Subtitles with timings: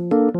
[0.00, 0.06] คุ
[0.36, 0.39] ณ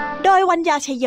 [0.25, 1.05] โดยวัญญาชยโย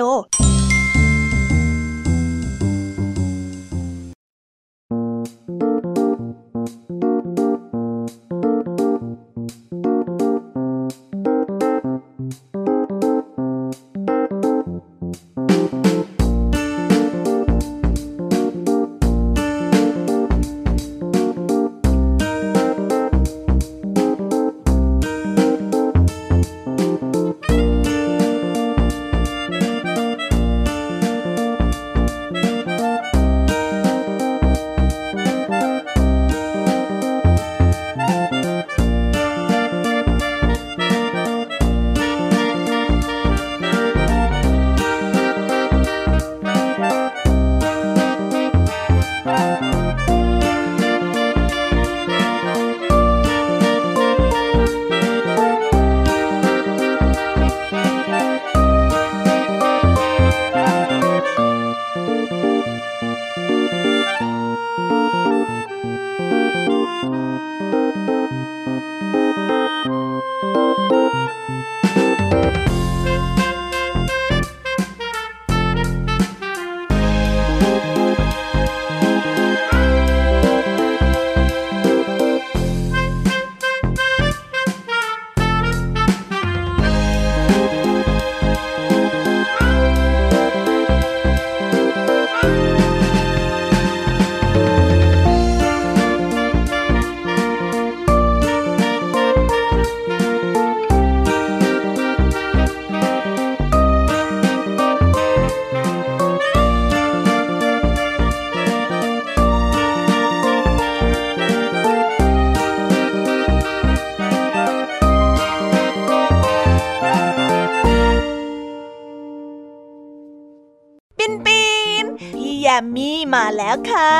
[122.82, 124.12] มมี่มาแล้วค่ะ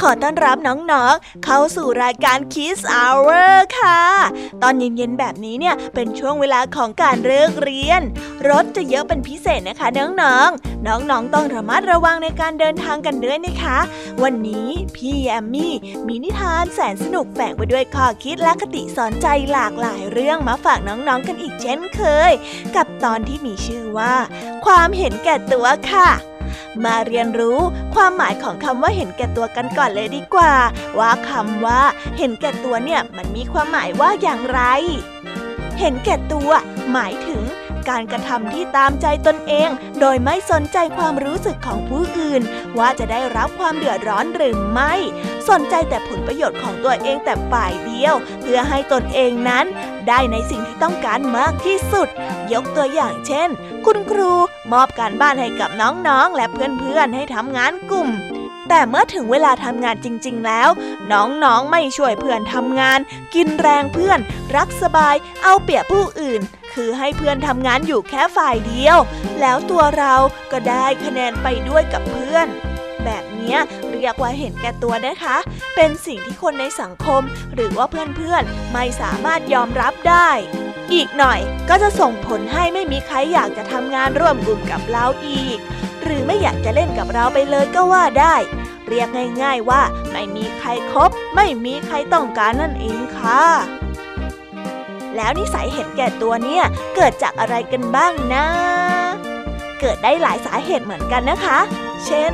[0.00, 4.00] ขอต้อนรับน้องๆ เข้าสู่รายการ Kiss Hour ค่ะ
[4.62, 8.02] ตอนเย็นๆ แบบนี้เนี่ย เป็นช่วงเวลาของการเลิกเรียน
[8.48, 13.78] รถจะเยอะเป็นพิเศษนะคะน้องๆ น้องๆ ต้องระมัดระวังในการเดินทางกันด้วยนะคะ
[14.22, 15.74] วันนี้พี่แอมมี่
[16.06, 22.00] มีนิทานแสนสนุกแฝงไปด้วยข้อคิดและคติสอนใจหลากหลายเรื่องมาฝากน้องๆ กันอีกเช่นเค
[22.30, 22.32] ย
[22.76, 24.14] กับตอนที่มีชื่อว่า
[24.64, 26.10] ความเห็นแก่ตัวค่ะ
[26.84, 27.58] มาเรียนรู้
[27.94, 30.54] ความหมายของคำว่าเห็นแก่ตัวกันก่อนเลยดีกว่า
[30.98, 31.80] ว่าคำว่า
[32.18, 34.60] เห็นแก่ตัวเนี่ยมันมีความหมายว่าอย่างไร
[35.80, 36.50] เห็นแก่ตัว
[36.92, 37.42] หมายถึง
[37.88, 39.68] การกระทำที่ตามใจตนเอง
[40.00, 42.42] โดยไม่สนใจความรู้สึกของผู้อื่น
[42.78, 44.94] ว่าจะได้รับความเดือดร้อนหรือไม่
[45.48, 49.66] สนใจแต่ผลประโยชน์ของตัวเองแต่ฝ่ายเดียว เพื่อให้ตนเองนั้น
[50.08, 52.08] ได้ในสิ่งที่ต้องการมากที่สุด
[52.52, 53.48] ยกตัวอย่างเช่น
[53.86, 54.32] คุณครู
[54.72, 58.10] มอบการบ้านให้กับน้องๆ และเพื่อนๆ ให้ทำงานกลุ่ม
[58.68, 60.68] แต่เมื่อถึงเวลาทำงานจริง ๆ แล้ว
[61.12, 62.98] น้องๆ ไม่ช่วยเพื่อนทำงาน
[63.34, 64.18] กินแรงเพื่อน
[64.56, 66.40] รักสบาย เอาเปรียบผู้อื่น
[66.74, 68.98] คือให้เพื่อนทำงานอยู่แค่ฝ่ายเดียว
[69.40, 70.14] แล้วตัวเรา
[70.52, 72.48] ก็ได้คะแนนไปด้วยกับเพื่อน
[73.04, 73.56] แบบนี้
[73.92, 75.36] เรียกว่าเห็นแก่ตัวนะคะ
[75.76, 77.22] เป็นสิ่งที่คนในสังคม
[77.54, 77.86] หรือว่า
[78.16, 80.30] เพื่อนๆไม่สามารถยอมรับได้
[80.92, 85.58] อีกหน่อยก็จะส่งผลให้ไม่มีใครอยากจะทำงานร่วมกลุ่มกับเราอีก
[86.02, 88.34] หรือไม่อยากจะเล่นกับเราไปเลยก็ว่าได้
[88.88, 89.08] เรียก
[89.42, 89.82] ง่าย ๆว่า
[90.12, 93.42] ไม่มีใครครบไม่มีใครต้องการนั่นเองค่ะ
[95.16, 96.64] แล้วนิสัยเห็นแก่ตัวเนี่ย
[96.96, 98.46] เกิดจากอะไรกันบ้างนะ
[99.80, 101.58] เกิดได้หลายสาเหตุเหมือนกันนะคะ
[102.06, 102.32] เช่น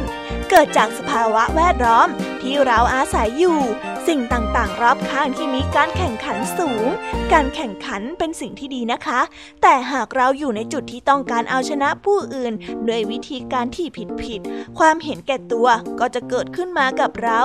[0.50, 2.08] เกิดจากสภาวะแวดล้อม
[2.42, 3.60] ที่เราอาศัยอยู่
[4.08, 6.86] สิ่งต่างๆ รอบข้างที่มีการแข่งขันสูง
[7.32, 9.20] การแข่งขันเป็นสิ่งที่ดีนะคะ
[9.62, 12.52] แต่หากเราอยู่ในจุดที่ต้องการเอาชนะผู้อื่น
[12.88, 13.86] ด้วยวิธีการที่
[14.22, 15.68] ผิดๆความเห็นแก่ตัว
[16.00, 17.42] ก็จะเกิดขึ้นมากับเรา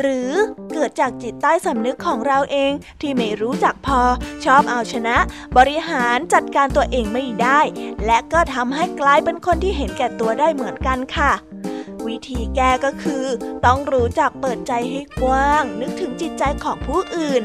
[0.00, 0.30] หรือ
[0.74, 4.00] เกิดจากจิตใต้สำนึกของเราเองที่ไม่รู้จักพอ
[4.44, 5.16] ชอบเอาชนะ
[5.56, 7.60] บริหารจัดการตัวเองไม่ได้
[8.06, 11.32] และก็ทำให้กลายเป็นคนที่เห็นแก่ตัวได้เหมือนกันค่ะ
[12.06, 13.24] วิธีแก้ก็คือ
[13.66, 17.42] ต้องรู้จักเปิดใจให้กว้าง นึกถึงจิตใจของผู้อื่น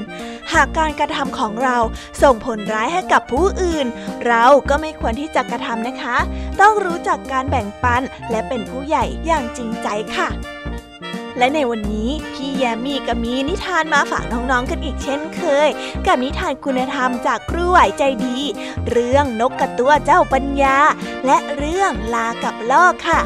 [0.53, 1.77] หากการกระทำของเรา
[2.21, 3.85] ส่งผลร้ายให้กับผู้อื่น
[4.27, 6.17] เราก็ไม่ควรที่จะกระทำนะคะ
[6.61, 8.01] ต้องรู้จักการแบ่งปัน
[8.31, 9.87] และเป็นผู้ใหญ่อย่างจริงใจ
[10.17, 10.29] ค่ะ
[11.37, 15.69] และในวันนี้พี่แยมมี่ก็มีนิทานมาฝากน้องๆกันอีกเช่นเคย
[16.05, 18.37] กับนิทานคุณธรรมจากครูไหวใจดี
[18.89, 20.77] เรื่องนกกระตัวเจ้าปัญญา
[21.25, 23.21] และเรื่องลากับลอกค่ะ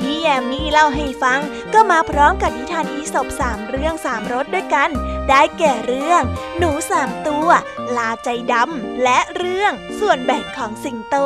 [0.00, 1.40] พี่แยมมี่เล่าให้ฟัง
[1.74, 4.90] ก็มาพร้อมกับนิทานอีสบสามเรื่องสามรสด้วยกัน
[5.28, 6.22] ได้แก่เรื่อง
[6.58, 7.48] หนูสามตัว
[7.96, 11.16] ลาใจดำและเรื่องส่วนแบ่งของสิงโต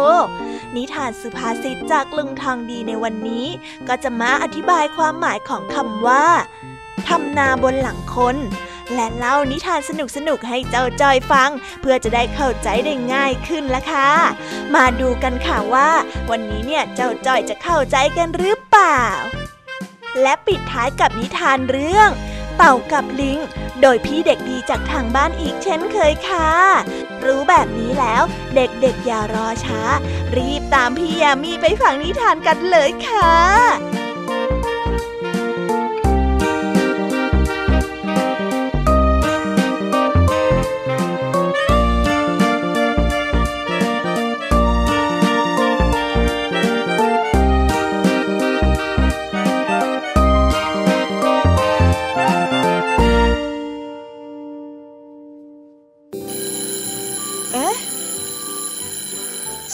[0.76, 3.47] นิทานสุภาษิตจากลุงทองดีในวันนี้
[3.88, 6.26] ก็จะมาอธิบายความหมายของคำว่า
[7.09, 8.37] ทำนาบนหลังคน
[8.95, 9.91] และเล่านิทานส
[10.29, 11.51] นุกๆให้เจ้าจอยฟัง
[11.81, 14.11] เพื่อจะได้เข้าใจได้ง่ายขึ้นละค่ะ
[14.75, 15.91] มาดูกันค่ะว่า
[16.31, 19.03] วันนี้เนี่ยเจ้าจอยจะเข้าใจกันหรือเปล่า
[20.23, 22.11] และปิดท้ายกับนิทานเรื่อง
[22.57, 23.39] เต่ากับลิง
[23.81, 26.51] โดยพี่เด็กดีจากทางบ้านอีกเช่นเคยค่ะ
[27.25, 28.23] รู้แบบนี้แล้ว
[28.55, 29.81] เด็กๆอย่ารอช้า
[30.37, 33.35] รีบตามพี่ยามีไปฟังนิทานกันเลยค่ะ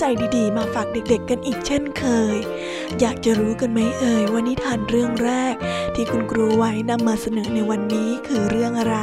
[0.00, 0.04] ใจ
[0.38, 2.04] ดีๆ มาฝากเด็กๆ กันอีกเช่นเค
[2.34, 2.36] ย
[3.00, 5.54] อยากจะรู้กันไหมเอ่ยว่านิทานเรื่องแรก
[5.94, 8.98] ที่คุณครูไหวนำมาเสนอในวันนี้คือเรื่องอะไร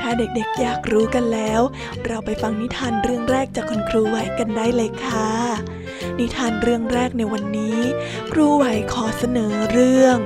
[0.00, 1.60] ถ้าเด็กๆ อยากรู้กันแล้ว
[2.06, 5.30] เราไปฟังนิทานเรื่องแรกจากคุณครูไหวกันได้เลยค่ะ
[6.18, 7.78] นิทานเรื่องแรกในวันนี้
[8.32, 10.16] ครูไหวขอเสนอเรื่อง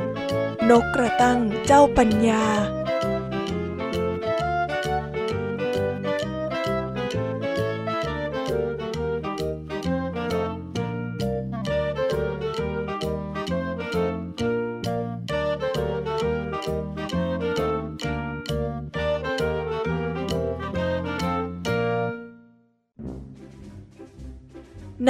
[0.71, 2.47] นกกระตั้งเจ้าปัญญา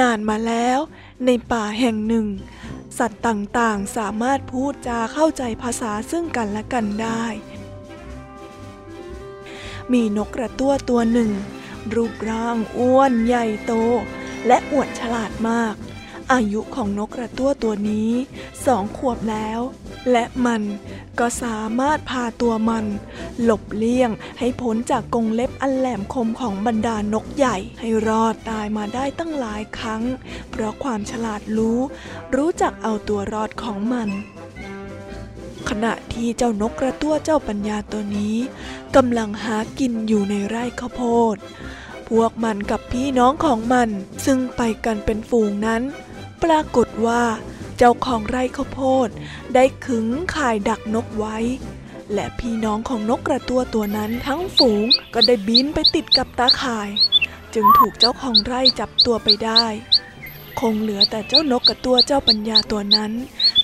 [0.09, 0.79] านมาแล้ว
[1.25, 2.27] ในป่าแห่งหนึ่ง
[2.97, 7.25] สัตว์ต่างๆ สามารถพูดจาเข้าใจภาษาซึ่งกันและกันได้
[9.93, 11.31] มีนกกระตั้วตัวหนึ่ง
[11.93, 13.73] รูปร่างอ้วนใหญ่โต
[14.47, 15.75] และอวดฉลาดมาก
[16.33, 18.11] อายุของนกกระตั้วตัวนี้
[18.65, 19.59] สองขวบแล้ว
[20.11, 20.61] และมัน
[21.19, 22.85] ก็สามารถพาตัวมัน
[23.43, 30.03] หลบเลี่ยงให้พ้นจากกรงเล็บอันแหลมคมของบรรดานกใหญ่ ให้รอดตายมาได้ตั้งหลายครั้ง
[30.51, 31.79] เพราะความฉลาดรู้
[32.35, 34.09] รู้จักเอาตัวรอดของมัน
[35.69, 38.35] ขณะที่เจ้านกกระตั้วเจ้าปัญญาตัวนี้
[38.95, 41.03] กำลังหากินอยู่ในไร่ข้าวโพ
[41.33, 41.35] ด
[42.07, 43.89] พวกมันกับพี่น้องของมัน
[44.25, 45.81] ซึ่งไปกันเป็นฝูงนั้น
[46.43, 47.23] ปรากฏว่า
[47.77, 49.09] เจ้าของไร่ข้าวโพด
[49.53, 51.37] ได้ขึงข่ายดักนกไว้
[52.13, 56.89] และพี่น้องของนกกระตัวตัวนั้นทั้งฝูงก็ได้บินไปติดกับตาข่าย
[57.53, 59.65] จึงถูกเจ้าของไร่จับตัวไปได้
[60.59, 63.11] คงเหลือแต่เจ้านกกระตัวเจ้าปัญญาตัวนั้น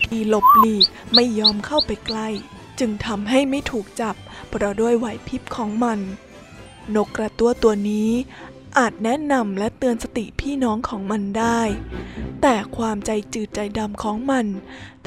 [0.06, 2.28] ที่หลบหลีกไม่ยอมเข้าไปใกล้
[2.80, 4.16] จึงทำให้ไม่ถูกจับ
[4.50, 6.00] เพราะด้วยไหวพริบของมัน
[6.96, 8.10] นกกระตั้วตัวนี้
[8.78, 11.62] อาจแนะนำและเตือนสติพี่น้องของมันได้
[12.42, 14.46] แต่ความใจจืดใจดำของมัน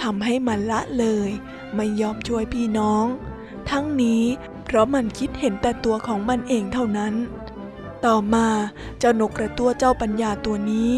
[0.02, 1.30] ทำให้มันละเลย
[1.74, 3.04] ไม่ยอมช่วยพี่น้อง
[3.70, 4.22] ทั้งนี้
[4.64, 7.14] เพราะมันคิดเห็นแต่ตัวของมันเองเท่านั้น
[8.06, 8.48] ต่อมา
[8.98, 10.92] เจ้านกกระตั้วเจ้าปัญญาตัวนี้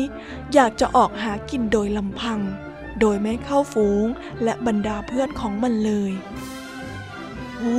[0.55, 2.41] อยากจะออกหากินโดยลำพัง
[3.01, 4.07] โดยไม่เข้าฝูง
[4.43, 6.13] และบรรดาเพื่อนของมันเลย
[7.59, 7.79] โอ้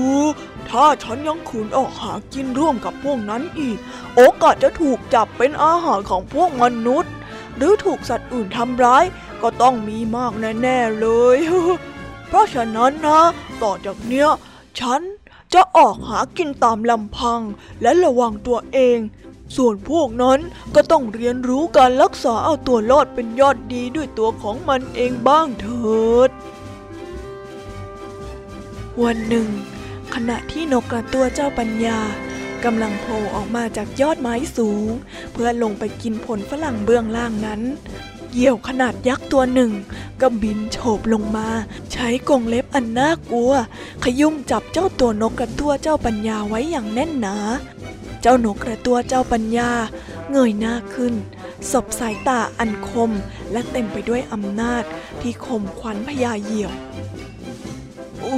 [0.70, 3.78] ถ้าฉันยังขืนออกหากินร่วมกับพวกนั้นอีก
[4.16, 7.14] โอกาสจะถูกจับเป็นอาหารของพวกมนุษย์
[7.56, 9.04] หรือถูกสัตว์อื่นทำร้าย
[9.42, 11.38] ก็ต้องมีมากแน่ๆเลย
[12.28, 13.22] เพราะฉะนั้นนะ
[13.62, 14.28] ต่อจากเนี้ย
[14.80, 15.02] ฉัน
[15.54, 17.42] จะออกหากินตามลำพัง
[17.82, 18.98] และระวังตัวเอง
[19.56, 20.40] ส่วนพวกนั้น
[20.76, 26.30] ก็ต้องเรียนรู้การรักษาเอาตัวรอดเป็นยอดดีด้วยตัวของมันเองบ้างเถิด
[29.04, 29.48] วันหนึ่ง
[30.14, 32.00] ขณะที่นกกระตัวเจ้าปัญญา
[32.66, 34.90] กำลังโผล่ออกมาจากยอดไม้สูง
[35.34, 37.62] เพื่อลงไปกินผลฝรั่งเบื้องล่างนั้น
[38.34, 39.72] เหยี่ยวขนาดยักษ์ตัวหนึ่ง
[40.22, 41.48] ก็บินโฉบลงมา
[41.92, 43.54] ใช้กรงเล็บอันน่ากลัว
[44.04, 47.36] ขยุ่มจับเจ้าตัวนกกระตัวเจ้าปัญญาไว้อย่างแน่นหนา
[48.22, 49.72] เจ้านกกระตัวเจ้าปัญญา
[50.32, 51.14] เงยหน้าขึ้น
[51.72, 53.12] สบสายตาอันคม
[53.52, 54.84] และเต็มไปด้วยอำนาจ
[55.22, 56.74] ที่ข่มขวัญพญาเหยี่ยว
[58.22, 58.38] โอ้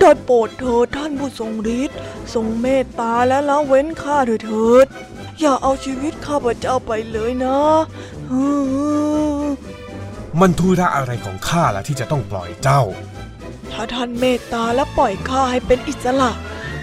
[0.00, 1.96] ได้โปรดเถิดท่านผู้ทรงฤทธิ์
[2.34, 4.86] ทรงเมตตาและละเว้นข้าด้วยเถิด
[5.40, 7.60] อย่าเอาชีวิตข้าพเจ้าไปเลยนะ
[8.30, 8.50] ฮึ่
[9.42, 9.46] ม
[10.40, 12.82] มันธุระอะไรของข้าล่ะที่จะต้องปล่อยเจ้า
[13.72, 16.30] ถ้าท่านเมตตาและปล่อยข้าให้เป็นอิสระ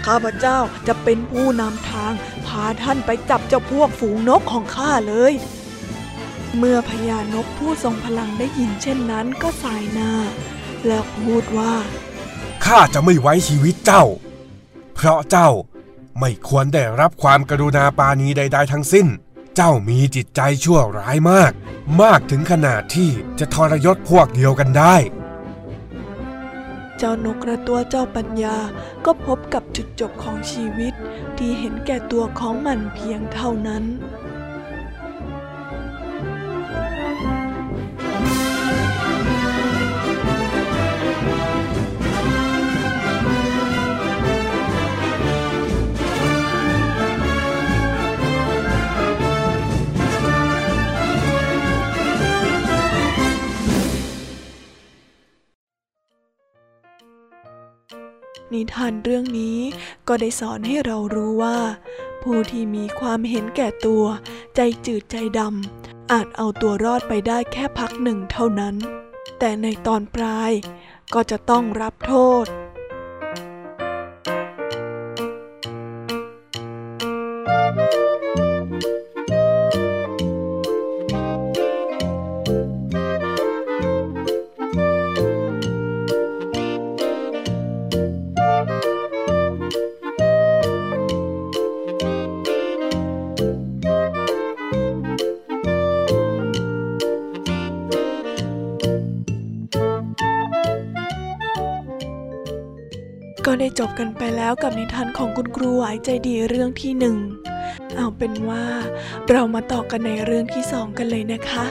[0.06, 2.12] ข้าพเจ้าจะเป็นผู้นำทาง
[2.46, 5.32] พาท่านไปจับเจ้าพวกฝูงนกของข้าเลย
[6.58, 10.12] เมื่อพญานกผู้ทรงพลังได้ยินเช่นนั้นก็สายหน้า
[10.86, 11.74] แล้วพูดว่า
[12.64, 14.04] ข้าจะไม่ไว้ชีวิตเจ้า
[14.94, 15.50] เพราะเจ้า
[16.20, 19.06] ไม่ควรได้รับความกรุณาปาณีใด ๆ ทั้งสิ้น
[19.56, 21.52] เจ้ามีจิตใจชั่วร้ายมาก
[22.02, 24.96] มากถึงขนาดที่จะทรยศพวกเดียวกันได้
[26.98, 28.56] เจ้านกกระตัวเจ้าปัญญา
[29.04, 30.94] ก็พบกับจุดจบของชีวิต
[31.38, 59.58] ที่เห็นแก่ตัวของมันเพียงเท่านั้นานเรื่องนี้
[60.08, 61.58] ก็ได้สอนให้เรารู้ว่า
[62.22, 64.04] ผู้ที่มีความเห็นแก่ตัว
[64.56, 68.74] ใจจืดใจดำอาจเอาตัวรอดไปได้แค่พักหนึ่งเท่านั้น
[69.38, 70.52] แต่ในตอนปลาย
[71.14, 72.14] ก็จะต้องรับโท
[72.44, 72.46] ษ
[103.78, 107.16] จบกันไปแล้วกับนิทานของคุณครูไหวใจดีเรื่องที่หนึ่ง
[107.96, 108.66] เอาเป็นว่า
[109.30, 111.64] เรามาต่อกันในเรื่องที่สองกันเลยนะคะ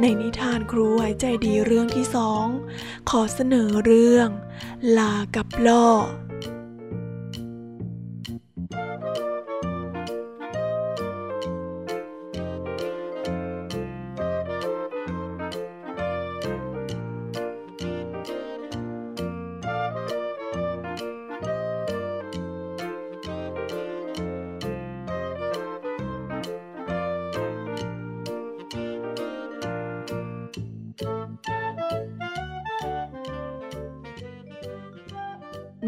[0.00, 2.44] ในนิทานครูไหวใจดีเรื่องที่สอง
[3.10, 4.28] ขอเสนอเรื่อง
[4.98, 5.88] ลากับล่อ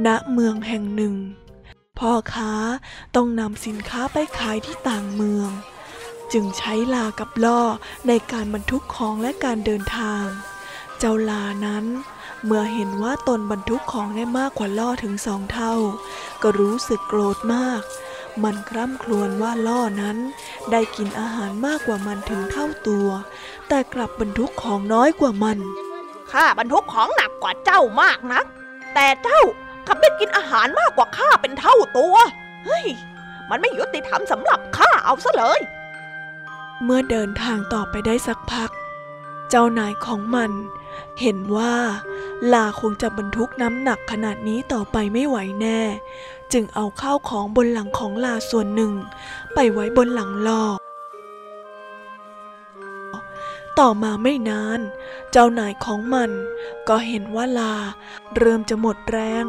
[0.07, 1.14] ณเมืองแห่งหนึ่ง
[1.99, 2.52] พ่อค้า
[3.16, 5.50] ต้องนำสินค้าไปขายที่ต่างเมือง
[6.33, 7.62] จึงใช้ลากับล่อ
[8.09, 10.25] ในการบรรทุกของและการเดินทาง
[10.99, 11.85] เจ้าลานั้น
[12.45, 15.75] เมื่อเห็นว่าตนบรรทุกของได้มากกว่าล่อถึงสองเท่า
[16.42, 17.83] ก็รู้สึกโกรธมาก
[18.42, 20.16] มันคร่ำครวญว่าล่อนั้น
[20.71, 23.09] ได้กินอาหารมากกว่ามันถึงเท่าตัว
[23.69, 25.59] แต่กลับบรรทุกของน้อยกว่ามัน
[26.33, 28.45] ข้าบรรทุกของหนักกว่าเจ้ามากนัก
[28.95, 29.40] แต่เจ้า
[29.87, 32.16] กลับได้กินอาหารมากกว่าข้าเป็นเท่าตัว
[32.64, 32.87] เฮ้ย
[33.50, 35.60] มันไม่ยุติธรรมสำหรับข้าเอาซะเลย
[36.84, 38.70] เมื่อเดินทางต่อไปได้สักพัก
[39.49, 40.50] เจ้านายของมัน
[41.20, 41.75] เห็นว่า
[42.52, 45.80] ลาคงจะบรรทุกน้ำหนักขนาดนี้ต่อไปไม่ไหวแน่
[46.52, 48.92] จึงเอาข้าวของบนหลังของลาส่วนหนึ่ง
[49.54, 50.64] ไปไว้บนหลังลอ
[53.78, 54.80] ต่อมาไม่นาน
[55.30, 56.30] เจ้านายของมัน
[56.88, 57.75] ก็เห็นว่าลา
[58.37, 59.46] เริ่มจะหมดแรง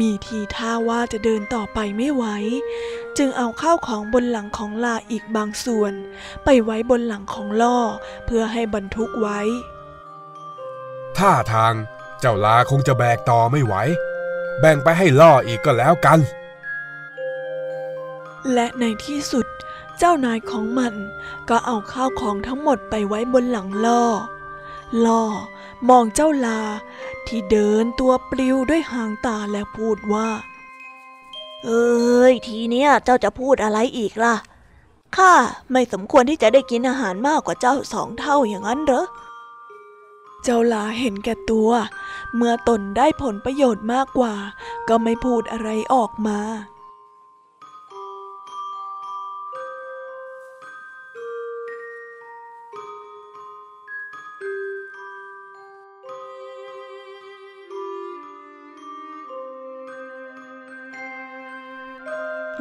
[0.00, 2.24] มีทีท่าว่าจะเดินต่อไปไม่ไหว
[3.18, 5.92] จึงเอาข้าวของบนหลังของลาอีกบางส่วน
[6.44, 7.78] ไปไว้บนหลังของล่อ
[8.26, 9.40] เพื่อให้บรรทุกไว้
[11.18, 11.74] ท่าทาง
[12.20, 13.74] เจ้าลาคงจะแบกต่อไม่ไหว
[14.60, 16.18] แบ่งไปให้ล่ออีกก็แล้วกัน
[18.52, 19.46] และในที่สุด
[19.98, 20.94] เจ้านายของมัน
[21.48, 24.04] ก็เอาข้าวของทั้งหมดไปไว้บนหลังล่อ
[25.06, 25.22] ล่อ
[25.88, 26.60] มองเจ้าลา
[27.28, 30.28] ที่เดินตัวปลิวด้วยหางตาและพูดว่า
[31.64, 34.34] เอ้ยทีเนี้ยเจ้าจะพูดอะไรอีกล่ะ
[35.16, 35.32] ข้า
[35.72, 39.06] ไม่สมควรที่จะได้กินอาหารมากกว่าเจ้าสองเท่าอย่างนั้นเหรอ
[40.42, 41.70] เจ้าลาเห็นแก่ตัว
[42.36, 44.34] เมื่อตนได้ผลประโยชน์มากกว่า
[44.88, 46.38] ก็ไม่พูดอะไรออกมา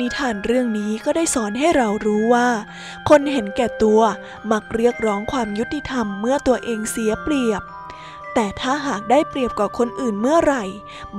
[0.02, 2.50] นิทานเรื่องนี้ก็ได้สอนให้เรารู้ว่า
[3.10, 4.02] คนเห็นแก่ตัว
[4.52, 7.62] มักเรียกร้องความยุติธรรมเมื่อตัวเองเสียเปรียบ
[8.34, 10.64] แต่ถ้าหากได้เปรียบกว่าคนอื่นเมื่อไหร่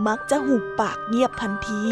[0.07, 1.83] มักจะหุบปากเงียบทันที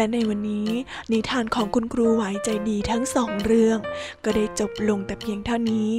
[0.00, 0.68] และในวันนี้
[1.12, 3.78] นิทานของคุณครูไหวใจดีทั้งสองเรื่อง
[4.24, 5.90] ก็ได้จบลงแต่เพียงเท่านี้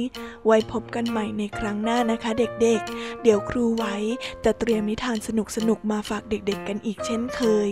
[0.46, 3.84] ไว้พบกันใหม่ในครั้งหน้านะคะเด็กๆเดี๋ยวครูไหว
[4.44, 7.68] จะเตรียมนิทานสนุกๆมาฝากเด็กๆกันอีกเช่นเคย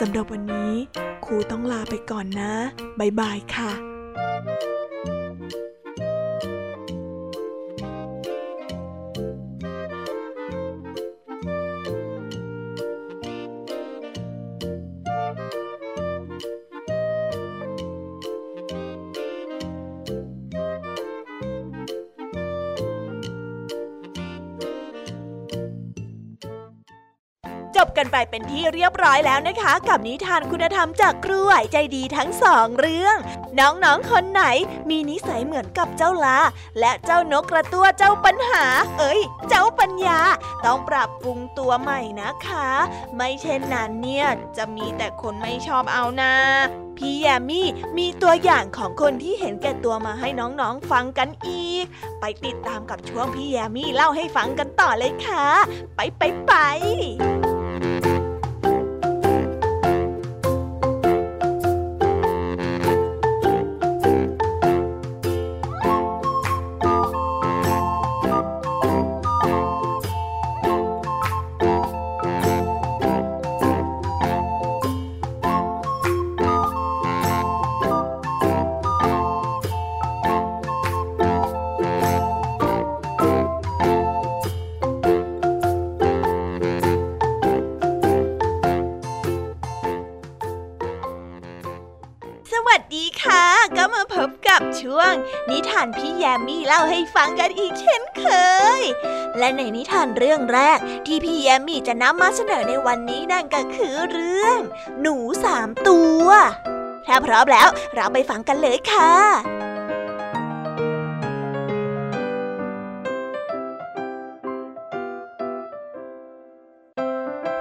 [0.00, 0.72] สำหรับวันนี้
[1.24, 2.52] ครูต้องลาไปก่อนนะ
[2.98, 3.70] บ๊ายบายค่ะ
[4.62, 4.83] จบ
[28.14, 33.16] ไปเป็นที่เรียบร้อยแล้วนะคะ กับนิทานคุณธรรมจากครูไหวใจดีทั้งสองเรื่อง
[33.58, 34.42] น้องๆคนไหน
[34.90, 36.38] มีนิสัยเหมือนกับเจ้าลา
[36.80, 38.64] และเจ้านกกระตั้วเจ้าปัญหา
[38.98, 40.20] เอ้ย เจ้าปัญญา
[40.64, 42.68] ต้องปรับปรุงตัวใหม่นะคะ
[43.16, 46.34] ไม่เช่นนั้นเนี่ยจะมีแต่คนไม่ชอบเอานะ
[46.96, 47.66] พี่แยมมี่
[47.98, 51.86] มีตัวอย่างของคนที่เห็นแก่ตัวมาให้น้องๆฟังกันอีก
[52.20, 55.46] ไปติดตามกับช่วงพี่แยมี่เล่าให้ฟังกันต่อเลยค่ะ
[55.96, 56.52] ไปไปไป
[96.38, 98.26] มมี่เล่าให้ฟังกันอีกเช่นเค
[98.80, 98.82] ย
[99.38, 104.58] และในนิทานเรื่องแรกที่พี่แยมมี่จะนำมาเสนอในวันนี้นั่นก็คือเรื่อง
[105.00, 106.26] หนูสามตัว
[107.06, 109.14] ถ้าพร้อมแล้วเราไปฟังกันเลยค่ะ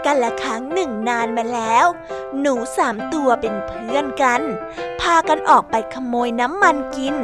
[0.06, 1.86] กันละครั้งหนึ่งนานมาแล้ว
[2.40, 4.42] หนูสามตัวเป็นเพื่อนกัน
[5.04, 7.16] พากันออกไปขโมยน้ำมันกิน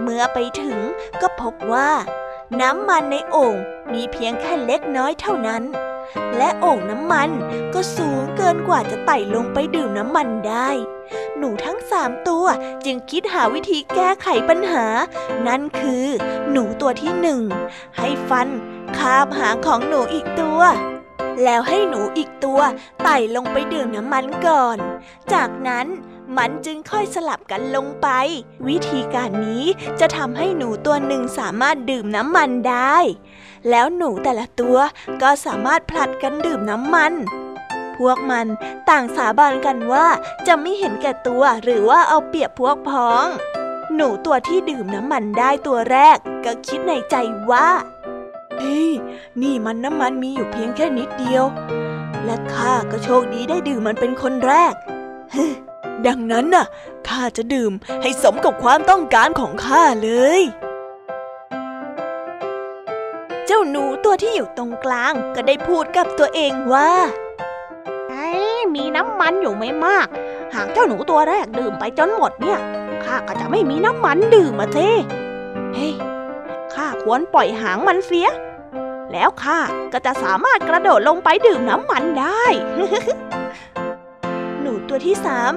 [0.00, 0.78] เมื่อไปถึง
[1.20, 1.90] ก็พบว่า
[2.60, 3.54] น้ำมันในโอ่ง
[3.92, 5.62] มีเพียงแค่เล็กน้อยเท่านั้น
[6.36, 7.30] และโอ่งน้ำมัน
[7.74, 10.70] ก็สูงเกินกว่าจะไต่ลงไปดื่มน้ำมันได้
[11.38, 12.44] หนูทั้งสามตัว
[12.84, 14.86] จึงคิดหาวิธีแก้ไขปัญหา
[15.46, 16.04] นั่นคือ
[16.50, 17.40] หนูตัวที่หนึ่ง
[17.98, 18.48] ให้ฟัน
[18.98, 20.60] คาบหางของหนูอีกตัว
[21.44, 22.60] แล้วให้หนูอีกตัว
[23.04, 24.78] ไต่ลงไปดื่มน้ำมันก่อน
[25.32, 25.86] จากนั้น
[26.38, 28.08] มันจึงค่อยสลับกันลงไป
[28.68, 29.64] วิธีการนี้
[30.00, 32.96] จะทำให้หนูตัวหนึ่งสามารถดื่มน้ำมันได้
[33.70, 34.76] แล้วหนูแต่ละตัว
[35.22, 37.12] ก็สามารถผลัดกันดื่มน้ำมัน
[37.96, 38.46] พวกมัน
[38.90, 40.06] ต่างสาบานกันว่า
[40.46, 43.26] จะไม่เห็นแก่ตัวหรือว่าเอาเปรียบพวกพ้อง
[43.94, 47.16] หนูตัวที่ดื่มน้ำมันได้ตัวแรก ก็คิดในใจ
[47.50, 47.68] ว่า
[48.58, 48.90] เฮ้ย
[49.42, 51.44] นี่มันน้ำมันมีอยู่เพียงแค่นิดเดียว
[52.24, 54.74] และข้าก็โชคดีได้ดื่มมันเป็นคนแรก
[56.06, 56.66] ดังนั้นน่ะ
[57.08, 60.10] ข้าจะดื่มให้สมกับความต้องการของข้าเล
[60.40, 60.42] ย
[63.46, 66.90] เจ้าหนูตัวที่อยู่ตรงกลางก็ได้พูดกับตัวเองว่า
[68.08, 68.28] ไอ้
[68.74, 70.06] มีน้ำมันอยู่ไม่มาก
[70.54, 72.58] หากเจ้าหนูตัวแรกดื่มไปจนหมดเนี่ย
[73.04, 74.90] ข้าก็จะไม่มีน้ำมันดื่มมาเท่
[75.74, 75.90] เฮ้
[76.74, 78.28] ข้าควรปล่อยหางมันเสีย
[79.12, 79.58] แล้วข้า
[79.92, 82.44] ก็จะสามารถกระโดดลงไปดื่มน้ำมันได้
[84.60, 85.52] หนูตัวที่สาม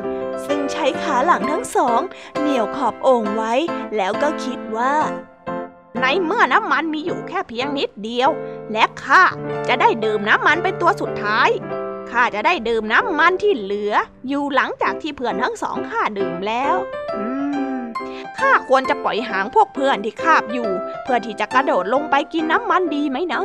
[0.48, 2.02] ซึ่งใช้ขาหลังทั้งสอง
[2.40, 3.54] เหนี่ยวขอบโอ่งไว้
[3.98, 4.96] แล้วก็คิดว่า
[6.02, 8.30] ในเมื่อน้ำมันมีอยู่แค่เพียงนิดเดียว
[8.74, 9.24] และข้า
[9.68, 11.50] จะได้ดื่มน้ำมันเป็นตัวสุดท้าย
[12.12, 13.94] ข้าจะได้ดื่มน้ำมันที่เหลือ
[14.28, 16.76] อยู่หลังจากที่เพื่อนทั้งสองข้าดื่มแล้ว
[18.40, 20.70] ข้าควรจะปล่อยหางพวกเพื่อนที่คาบอยู่
[21.04, 23.42] เพื่อที่จะกระโดดลงไปกินน้ำมันดีไหมนะ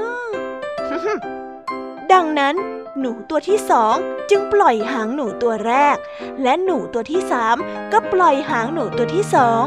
[2.12, 2.54] ดังนั้น
[3.00, 3.94] หนูตัวที่สอง
[4.30, 5.96] จึงปล่อยหางหนูตัวแรก
[6.42, 7.56] และหนูตัวที่สาม
[7.92, 9.64] ก็ปล่อยหางหนูตัวที่สอง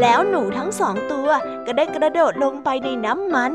[0.00, 1.28] แล้วหนูทั้งสองตัว
[1.66, 3.52] ก็ได้กระโดดลงไปในน้ำมัน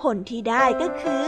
[0.00, 1.24] ผลที่ได้ก็คือ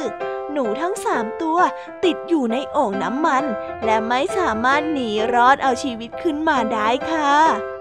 [0.52, 1.59] หนูทั้งสามตัว
[2.05, 3.44] ติดอยู่ในโอ่งน้ำมัน
[3.85, 7.76] และไม่สามารถหนีรอดเอาชีวิตขึ้นมาได้ค่ะ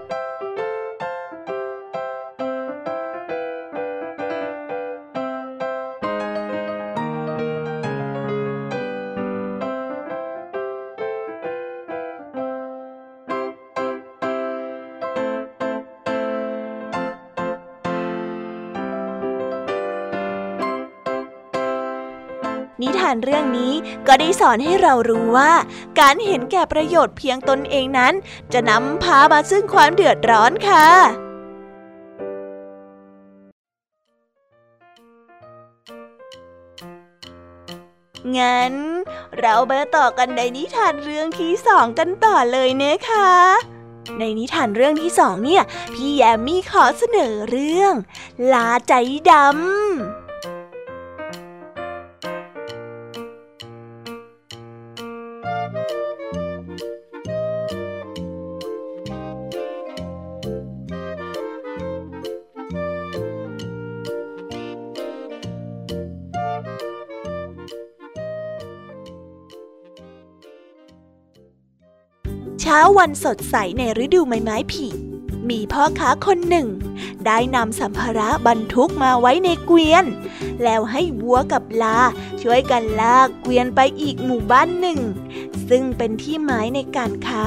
[23.08, 23.72] านเรื่องนี้
[24.06, 25.52] ก็ได้สอนให้เรารู้ว่า
[26.00, 28.14] การเห็นแก่ประโยชน์เพียงตนเองนั้น
[28.52, 30.88] จะนำพามาซึ่งความเดือดร้อนค่ะ
[38.38, 38.74] งั้น
[39.40, 43.30] เรามาต่อกันในนิทานเรื่องที่สองกันต่อเลยนะคะ
[44.18, 45.62] ในนิทานเรื่องที่สองเนี่ย
[45.94, 47.92] พี่แยมมี่ขอเสนอเรื่อง
[48.52, 48.94] ลาใจ
[49.30, 50.25] ดำ
[72.98, 74.86] วันสดใสในฤดูใบไม้ผลิ
[75.50, 76.68] มีพ่อค้าคนหนึ่ง
[77.26, 80.04] ได้นำสัมภาระบรรทุกมาไว้ในเกวียน
[80.62, 81.98] แล้วให้วัวกับลา
[82.42, 84.98] ช่วยกันลากเกวียนไปอีกหมู่บ้านหนึ่ง
[85.68, 87.46] ซึ่งเป็นที่หมายในการค้า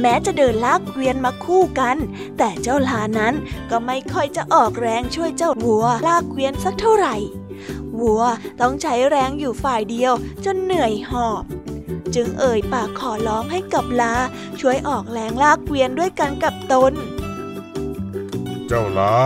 [0.00, 1.96] แม้จะเดินลากเกวียนมาคู่กัน
[2.38, 3.34] แต่เจ้าลานั้น
[3.70, 7.16] ก็ไม่ค่อยจะออกแรงช่วยเจ้าวัวลากเกวียนสักเท่าไหร่
[8.00, 8.22] วัว
[8.60, 10.12] ต้องใช้แรงอยู่ฝ่ายเดียว
[10.44, 11.44] จนเหนื่อยหอบ
[12.14, 14.14] จึงเอ่ยปากขอร้องให้กับลา
[14.60, 16.92] ช่วยออกแรงลากเกวียนด้วยกันกับตน
[18.66, 19.16] เจ้าลา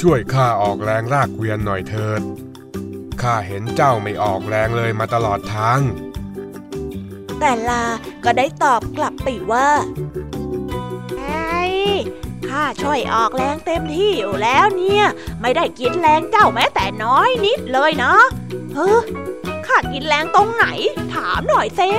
[0.00, 2.20] ช่วยข้าออกแรงลากเกวียนหน่อยเถิด
[3.22, 5.80] ข้าเห็นเจ้าไม่ออกแรงเลยมาตลอดทาง
[7.38, 7.84] แต่ลา
[8.24, 9.68] ก็ได้ตอบกลับไปว่า
[11.18, 11.64] ไอ้
[12.48, 15.04] ข้าช่วยออกแรงเต็มที่อยู่แล้วเนี่ย
[15.40, 18.22] ไม่ได้กินแรงเจ้าแม้แต่น้อยนิดเลยเนาะ
[18.74, 18.92] เฮ้
[19.66, 20.66] ขาดกินแรงตรงไหน
[21.14, 21.90] ถามหน่อยเซ่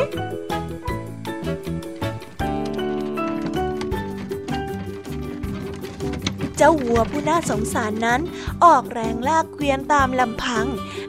[6.57, 8.21] เจ้าวัวผู้น่าสงสารนั้น
[8.65, 10.65] ออกแรงลากเกวียนตามลำพัง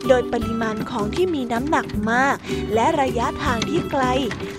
[0.08, 2.36] โดยปริมาณของที่มีน้ำหนักมาก
[2.74, 4.04] และระยะทางที่ไกล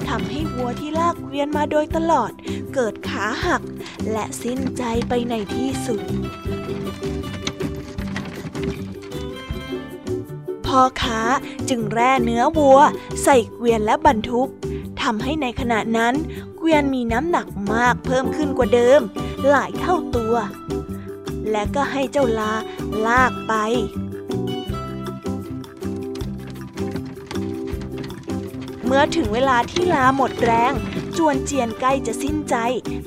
[0.08, 2.32] ทำให้วัวที่ลากเกวียนมาโดยตลอด
[2.74, 3.62] เกิดขาหัก
[4.12, 6.02] และสิ้นใจไปในที่สุด
[10.80, 11.22] พ่อค้า
[11.70, 12.80] จึงแร่เนื้อวัว
[13.24, 14.50] ใส่เกวียนและบรรทุก
[15.02, 16.14] ทำให้ในขณะนั้น
[16.58, 19.00] เกวียนมีน้ำหนักมากเพิ่มขึ้นกว่าเดิม
[19.50, 20.36] หลายเท่าตัว
[21.52, 22.54] และก็ให้เจ้าลา
[23.06, 23.54] ลากไป
[28.86, 30.74] เมื่อถึงเวลาที่ลาหมดแรง
[31.18, 32.56] จวนเจียนใกล้จะสิ้นใจ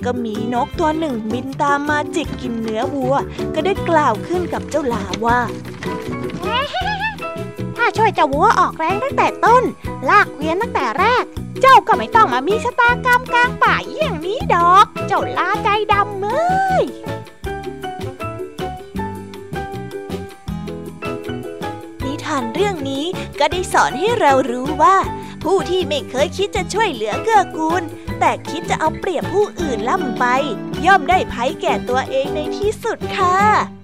[0.05, 3.15] ก็มีนกตัวหนึ่งบินตามมาจิกกินเนื้อวัว
[3.55, 5.39] ก็ได้กล่าวขึ้นกับเจ้าลาว่า
[6.47, 6.59] ถ้า
[7.97, 9.65] ช่วยเจ้าวัวออกแรงตั้งแต่ต้น
[10.09, 11.25] ลากเวียนตั้งแต่แรก
[11.61, 16.85] เจ้าก็ไม่ต้องมามีชะตากรรมกลางป่าอย่างนี้ดอก เจ้าลาใจดำเอ้ย
[22.05, 23.05] นิทานเรื่องนี้
[23.39, 24.97] ก็ได้สอนให้เรารู้ว่า
[25.45, 27.83] ผู้ที่ไม่เคยคิดจะช่วยเหลือเกื้อกูล
[28.21, 30.25] แต่คิดจะเอาเปรียบผู้อื่นล่ำไป
[30.87, 33.78] ย่อมได้ภัยแก่ตัวเองในที่สุดค่ะ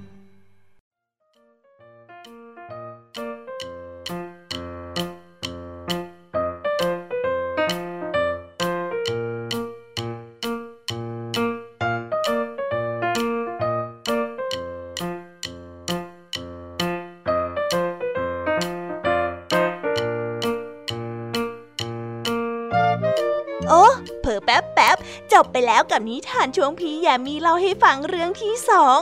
[25.34, 28.98] จบไปแล้วกับนิทานช่วงพี่แยมีเล่าให้ฟังเรื่องที่สอง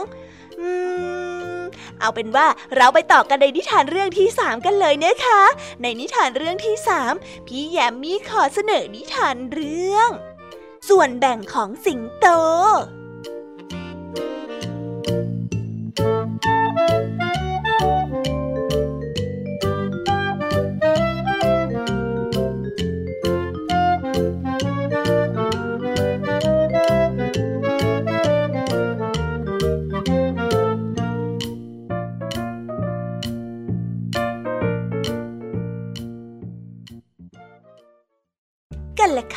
[0.59, 0.69] อื
[1.59, 1.61] ม
[1.99, 5.41] เอาเป็นว่าเราไปต่อกันในนิทานเรื่องที่สามกันเลยนะคะ
[5.81, 7.13] ในนิทานเรื่องที่สาม
[7.47, 10.09] พี่แยมมีขอเสนอนิทานเรื่อง
[10.89, 12.27] ส่วนแบ่งของสิงโต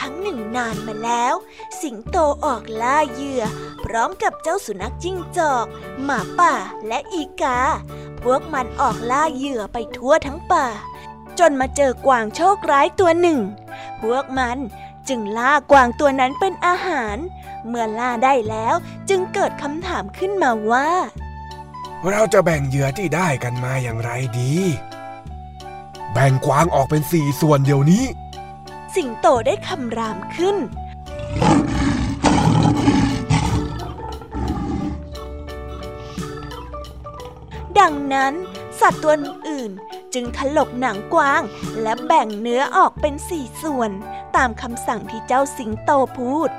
[0.06, 1.34] ั้งหนึ่งนานมาแล้ว
[1.80, 3.42] สิงโตออกล่าเหยื่อ
[3.84, 5.66] พร้อมกับเจ้าสุนัขจิ้งจอก
[6.04, 6.54] หมาป่า
[6.88, 7.60] และอีกา
[8.22, 10.66] พวกมันออกล่าเหยื่อไปทั่วทั้งป่า
[11.38, 13.38] จนมาเจอกวางโชคร้ายตัวหนึ่ง
[14.00, 14.58] พวกมัน
[15.08, 17.16] จึงล่ากวางตัวนั้นเป็นอาหาร
[17.66, 18.74] เมื่อล่าได้แล้ว
[19.08, 20.88] จึงเกิดคำถามขึ้นมาว่า
[22.10, 24.54] เราจะแบ่งเหยื่อที่ได้กันมาอย่างไรดี
[26.12, 28.04] แบ่งกวางออกเป็นสี่ส่วนเดี๋ยวนี้
[28.96, 30.56] สิงโตได้คำรามขึ้น
[37.78, 38.34] ดังนั้น
[38.80, 39.14] สัตว์ตัว
[39.48, 39.70] อื่น
[40.14, 41.42] จึงถลกหนังกวาง
[41.82, 43.90] และแบ่งเนื้อออกเป็นสี่ส่วน
[44.36, 46.50] ตามคำสั่งที่เจ้าสิงโตพูด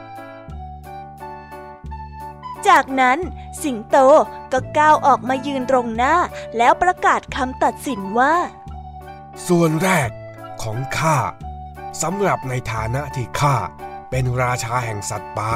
[2.67, 3.19] จากนั้น
[3.63, 3.97] สิงโต
[4.51, 6.15] ก็ก้าวออกมายืนตรงหน้า
[6.57, 8.35] แล้วประกาศคำตัดสินว่า
[9.47, 10.09] ส่วนแรก
[10.61, 11.17] ของข้า
[12.01, 13.55] สำหรับในฐานะที่ข้า
[14.09, 15.53] เป็นราชาแห่งสัตว์ป่า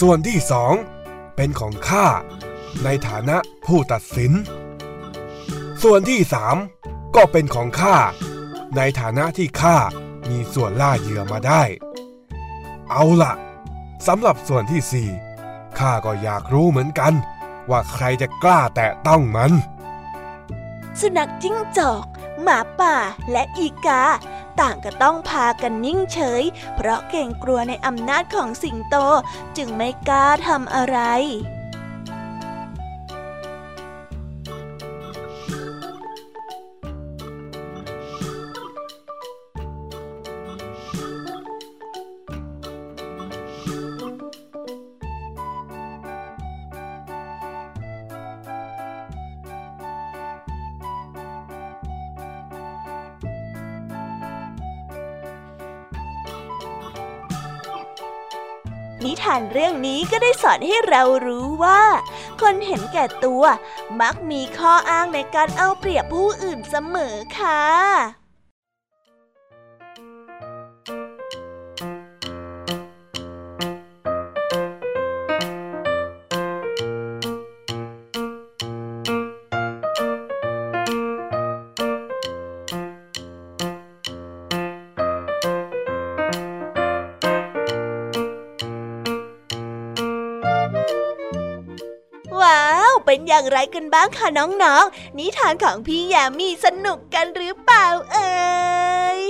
[0.00, 0.72] ส่วนที่สอง
[1.36, 2.06] เป็นของข้า
[2.84, 4.32] ในฐานะผู้ตัดสิน
[5.82, 6.56] ส่วนที่สาม
[7.16, 7.96] ก็เป็นของข้า
[8.76, 9.76] ในฐานะที่ข้า
[10.30, 11.62] มีส่วนล่าเหยื่อมาได้
[12.90, 13.32] เอาละ
[14.06, 15.08] สำหรับส่วนที่สี่
[15.78, 17.12] ข้าก็อยากรู้เหมือนกัน
[17.70, 19.52] ว่าใครจะกล้าแตะต้องมัน
[21.00, 22.04] สุนัขจิ้งจอก
[22.42, 22.94] หมาป่า
[23.30, 24.02] และอีกา
[24.60, 26.42] ต่างก็ต้องพากันนิ่งเฉย
[26.76, 28.96] เพราะเกรงกลัวในอำนาจของสิงโต
[29.56, 61.82] จึงไม่กล้าทำอะไรารเรื่องนี้ก็ได้สอนให้เรารู้ว่า
[62.40, 63.44] คนเห็นแก่ตัว
[64.00, 68.23] มักมีข้ออ้างในการเอาเปรียบผู้อื่นเสมอค่ะ
[93.44, 98.32] อย่างไรกันบ้างคะน้องๆนิทานของพี่แยมมีสนุกกันหรือเปล่าเอ่
[99.18, 99.20] ย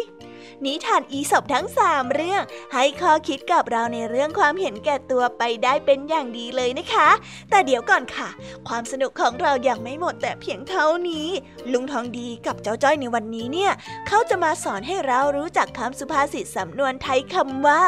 [0.65, 2.43] นิทานอีสบทั้งสามเรื่อง
[2.75, 7.09] ให้ข้อคิดกับเราในเรื่องความเห็นแก่ตัวไปได้เป็นอย่างดีเลยนะคะ
[7.51, 8.29] แต่เดี๋ยวก่อนค่ะ
[8.69, 11.29] ความสนุกของเรายังไม่หมดแต่เพียงเท่านี้
[11.73, 13.73] ลุงทองดีกับเจ้าจ้อยในวันนี้เนี่ย
[14.07, 17.83] เขาจะมาสอนให้เรารู้จักคำสุภาษิตสำนวนไทยคำว่า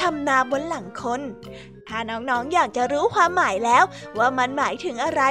[0.00, 1.22] ทำนาบนหลังคน
[1.88, 3.84] ถ้าน้องๆออยากจะรู้ความหมายแล้ว
[4.18, 5.22] ว่ามันหมายถึงอะไร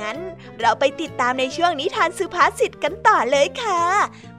[0.00, 0.16] งั้น
[0.60, 3.82] เราไปติดตามในช่วงนิทานสุภาษิตกันต่อเลยค่ะ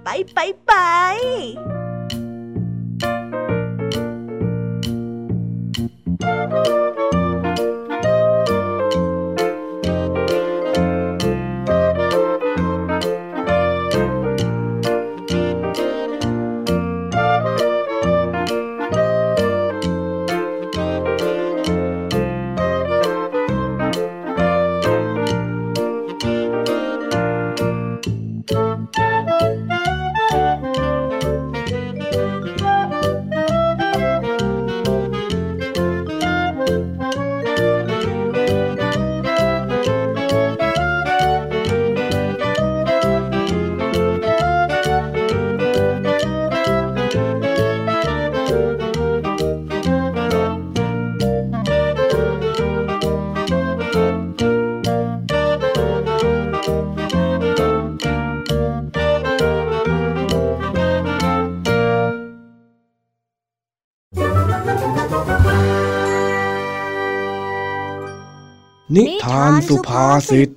[0.04, 0.74] ไปไปไป
[6.24, 6.99] นิ
[69.70, 70.50] สุภาษิต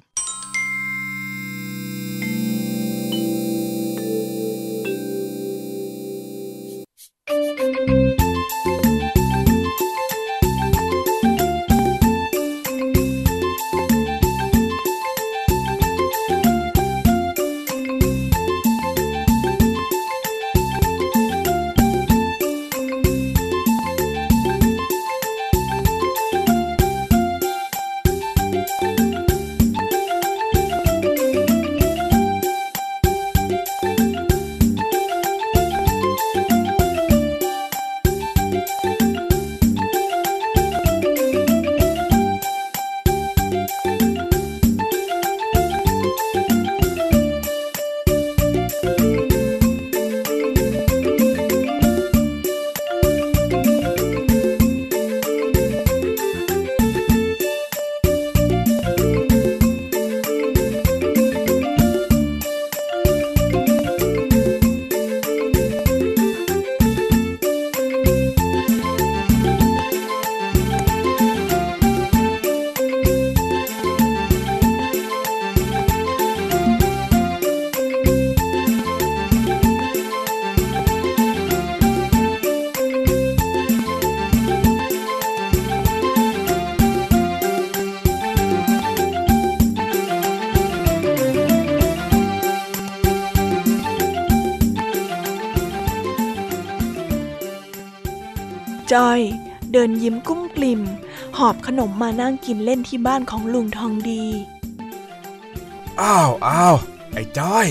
[98.93, 99.21] จ้อย
[99.73, 100.81] เดินยิ้มกุ้มกลิ่ม
[101.39, 104.25] หอบขนมมานั่งกินเล่นที่บ้านของลุงทองดี
[106.03, 106.77] อ้าวอ้าว
[107.13, 107.67] ไอ้จ้อย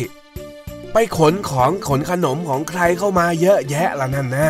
[0.92, 4.48] ไปขนของขนขนมของใครเข้ามาเยอะแยะละนั่นนะ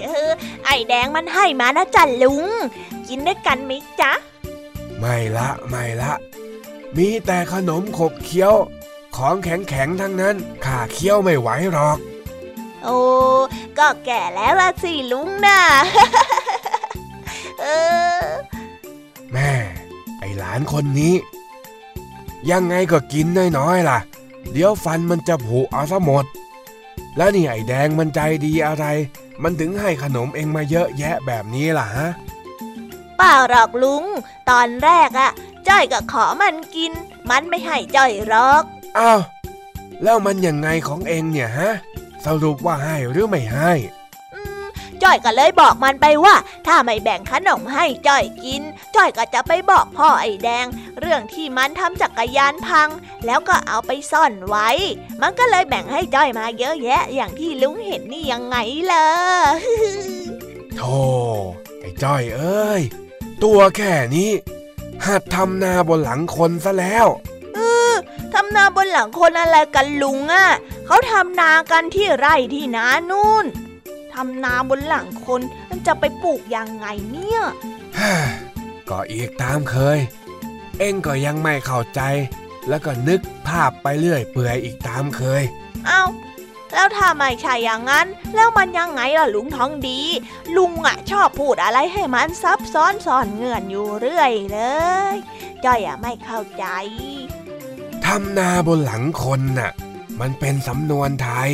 [0.00, 0.30] เออ
[0.64, 2.42] ไอแดงมันให้มานะจันลุง
[3.08, 4.12] กินด้วยกันไหมจ๊ะ
[4.98, 6.12] ไม่ละไม่ละ
[6.96, 8.54] มีแต่ขนมขบเคี้ยว
[9.16, 11.98] ของแข็งแข็งๆทั้งนั้นข้าเคี้ยวไม่ไหวหรอก
[12.84, 12.98] โอ้
[13.78, 15.60] ก็แก่แล้วละสิลุงน่ะ
[17.60, 17.64] เอ
[18.22, 18.26] อ
[19.32, 19.50] แม่
[20.18, 21.14] ไอ้หลานคนนี้
[22.50, 23.26] ยังไงก็กิน
[23.58, 23.98] น้อยๆล่ะ
[24.52, 26.24] เดี๋ยวฟันมันจะผุเอาซะหมด
[27.16, 28.84] แล้วนี่ไอ้แดงมันใจดีอะไร
[29.42, 32.08] มันถึงให้ขนมเองมาเยอะแยะแบบนี้ล่ะฮะ
[33.16, 34.04] เปล่าหรอกลุง
[34.50, 35.30] ตอนแรกอะ
[35.68, 36.92] จ้อยก็ขอมันกิน
[37.30, 38.62] มันไม่ให้จ้อยหรอก
[38.98, 39.20] อ้าว
[40.02, 41.70] แล้วมันยังไงของเองเนี่ยฮะ
[42.26, 43.72] สรุปว่าให้หรือไม่ให้
[44.34, 44.64] อืม
[45.02, 46.34] จ้อยก็เลยบอกมันไปว่า
[46.66, 48.62] ถ้าไม่แบ่งขนมให้จ้อยกิน
[48.96, 50.66] จ้อยก็จะไปบอกพ่อไอ้แดง
[51.00, 52.88] เรื่องที่มันทำจักรยานพัง
[53.26, 54.68] แล้วก็เอาไปซ่อนไว้
[55.22, 58.56] มันก็เลยแบ่งให้จ้อยมาเยอะแยะ อย่างที่ลุงเห็นนี่ยังไง
[58.90, 59.06] ล่ะ
[60.76, 60.98] โธ่
[61.80, 62.82] ไอ้จ้อยเอ้ย
[63.42, 64.30] ตัวแค่นี้
[65.06, 67.06] หัดทำนาบนหลังคนซะแล้ว
[68.32, 70.48] ทำนาบนหลังคนอะไรกันลุงอะ
[70.86, 73.44] เขาทำนากันที่ไร่ที่นานู่น
[74.12, 77.42] ทำนาบนหลังคนมันจะไปปลูกยังไงเนี่ย
[78.88, 79.98] ก็อีกตามเคย
[80.78, 82.00] เอ็งก็ยังไม่เข้าใจ
[82.68, 85.42] แล้วก็นึกภาพไปเรื่อยเปื่อยอีกตามเคย
[85.86, 86.02] เอา
[86.72, 90.00] แล้วถ้าไม่ใช่อย่างนั้น แล้วมันยังไงล่ะลุงทองดี
[90.56, 94.60] ลุงอะชอบพูดอะไรให้มันซับซ้อนซ่อนเงื่อนอยู่เรื่อยเล
[95.14, 95.16] ย
[95.64, 96.64] จ้อยอะไม่เข้าใจ
[98.06, 99.72] ทำนาบนหลังคนน่ะ
[100.20, 101.50] มันเป็นสำนวนไทย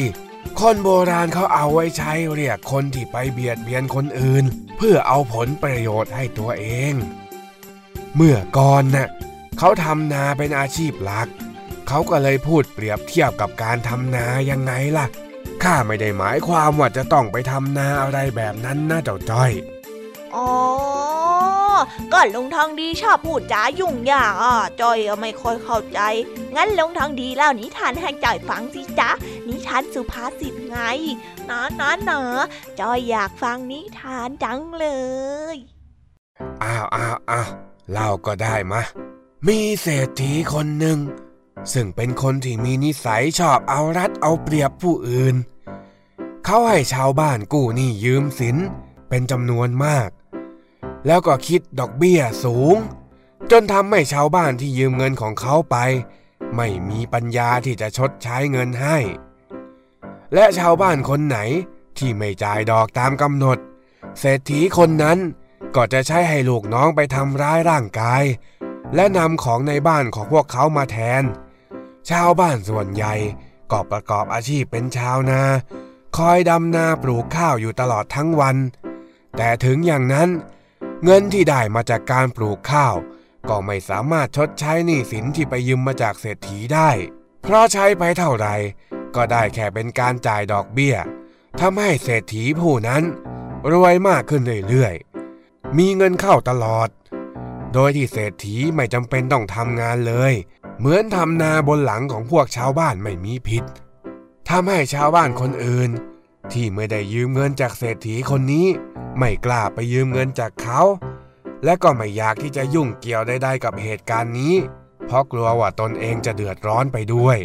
[0.60, 4.44] คนโบราณเขาเอาไว้ใช้เรียกคนที่ไปเบียดเบียนคนอื่น
[4.76, 6.94] เพื่อเอาผลประโยชน์ให้ตัวเอง
[8.16, 9.08] เมื่อก่อนน่ะ
[9.58, 11.28] เขาทำนาเป็นอาชีพหลัก
[11.88, 15.06] เขาก็เลยพูดเปรียบเทียบกับการทำนายังไงล่ะ
[15.62, 19.52] ข้าไม่ได้หมายความว่าจะต้องไปทำนาอะไรแบบนั้นนะเจ้าจ้อย
[20.34, 20.48] อ๋อ
[22.12, 26.00] ก็ลุงทองดีชอบพูดจายุ่งยากอะจอยไม่ค่อยเข้าใจ
[26.56, 29.10] งั้นลุงทองดีเล่านิทานให้จอยฟังสิจ๊ะ
[29.48, 30.78] นิทานสุภาษิตไง
[31.48, 32.20] นะนะนะ
[32.80, 34.86] จอยอยากฟังนิทานจังเล
[35.54, 35.56] ย
[36.62, 37.48] อ้าวอ้าวอ้าว
[37.90, 38.82] เล่าก็ได้มะ
[39.46, 40.98] มีเศรษฐีคนหนึ่ง
[41.72, 45.36] ซึ่งเป็นคนที่มีนิสัยชอบเอารัดเอาเปรียบผู้อื่น
[46.44, 48.56] เขาให้ชาวบ้านกู้หนี้ยืมสิน
[49.08, 50.08] เป็นจำนวนมาก
[51.08, 52.76] แล้วก็คิดดอกเบี้ยสูง
[53.50, 55.76] จนทำให้ชาวบ้านที่ยืมเงินของเขาไป
[56.56, 58.98] ไม่มีปัญญาที่จะชดใช้เงินให้
[60.34, 61.38] และชาวบ้านคนไหน
[61.98, 63.58] ที่ไม่จ่ายดอกตามกำหนด
[64.18, 65.18] เศรษฐีคนนั้น
[65.74, 68.24] ก็จะใช้ให้ลูกน้องไปทำร้ายร่างกาย
[68.94, 71.22] และนำของในบ้านของพวกเขามาแทน
[72.10, 73.14] ชาวบ้านส่วนใหญ่
[73.70, 75.42] ก็ประกอบอาชีพเป็นชาวนา
[76.16, 78.56] คอยดำนาปลูกข้าวอยู่ตลอดทั้งวัน
[79.36, 80.28] แต่ถึงอย่างนั้น
[81.04, 82.96] เงินที่ได้มาจากการปลูกข้าว
[83.48, 86.90] ก็ไม่สามารถชดใช้หนี้สินที่ไปยืมมาจากเศรษฐีได้
[87.42, 88.54] เพราะใช้ไปเท่าไหร่
[89.14, 90.96] ก็ได้แค่เป็นการจ่ายดอกเบี้ย
[91.60, 93.02] ทำให้เศรษฐีผู้นั้น
[93.70, 96.88] รวยมากขึ้นเรื่อยๆ มีเงินเข้าตลอด
[97.74, 100.32] โดยที่เศรษฐีไม่จำเป็นต้องทำงานเลย
[100.78, 103.64] เหมือนทำนาบนหลังของพวกชาวบ้านไม่มีผิด
[104.48, 105.90] ทำให้ชาวบ้านคนอื่น
[106.52, 108.66] ที่ไม่ได้ยืมเงินจากเศรษฐีคนนี้
[109.18, 110.80] ไม่กล้าไปยืมเงินจากเขา
[111.64, 114.54] และก็ไม่อยากที่จะยุ่งเกี่ยวใดๆกับเหตุการณ์นี้
[115.06, 117.38] เพราะกลัวว่าตนเองจะเดือดร้อนไปด้วย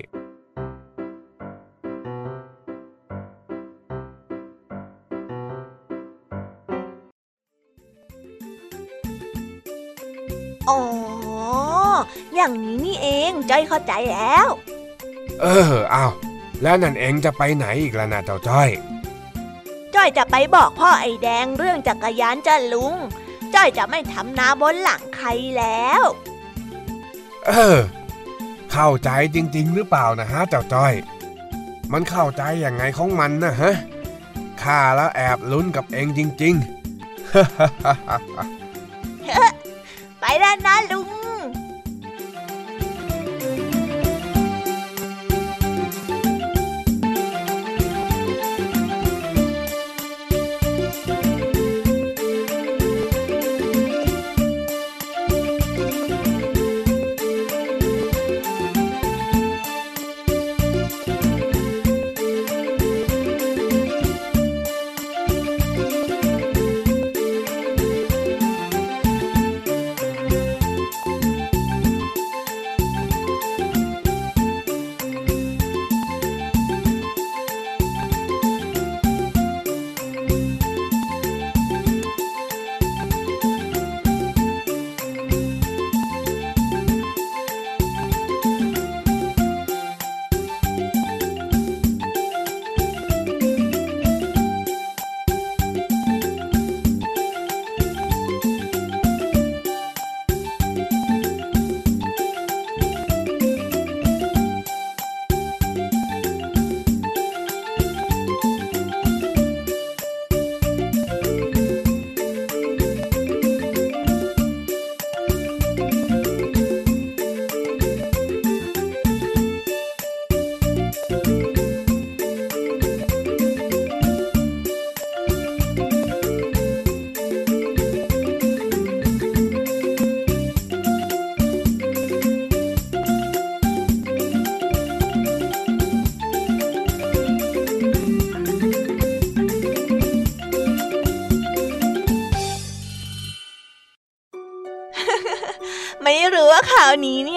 [10.69, 10.79] อ๋อ
[12.35, 14.47] อย่างนี้นี่เองจ้อยเข้าใจแล้ว
[15.41, 16.05] เออเอา
[16.63, 18.69] แล้วนั่นเองจะไปไหนอีกล่ะนะเจ้าจ้อย
[20.03, 22.95] จ้อยจะไปบอกพ่อไอ้แดงเรื่องจักรยานจ้ะลุง
[23.55, 25.27] จ้อยจะไม่ทำนาบนหลังใคร
[25.57, 26.01] แล้ว
[27.47, 27.79] เออ
[28.71, 30.93] เข้าใจจริง ๆ หรือเปล่านะฮะเจ้าจ้อย
[31.91, 33.73] มันเข้าใจอย่างไงของมันนะฮะ
[34.63, 36.55] ข้าแล้วแอบลุ้นกับเองจริง
[39.41, 41.09] ๆ ไปแล้วนะลุง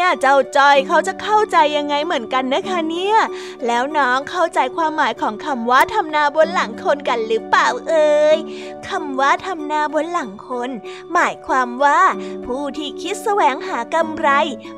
[0.06, 3.18] เนี่ยเจ้าจอยเขาจะเข้าใจยังไงเหมือนกันนะคะเนี่ย
[3.66, 8.38] แล้วน้องเข้าใจความหมายของคำว่าทำนาบนหลังคนกันหรือเปล่าเอ่ย
[8.88, 10.70] คำว่าทำนาบนหลังคน
[11.12, 12.00] หมายความว่า
[12.46, 14.28] ผู้ที่คิดแสวงหากำไร